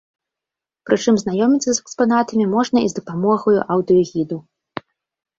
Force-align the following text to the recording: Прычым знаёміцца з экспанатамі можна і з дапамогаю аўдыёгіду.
Прычым 0.89 1.15
знаёміцца 1.23 1.65
з 1.65 1.75
экспанатамі 1.83 2.45
можна 2.53 2.77
і 2.85 2.89
з 2.93 2.97
дапамогаю 3.01 3.53
аўдыёгіду. 3.75 4.37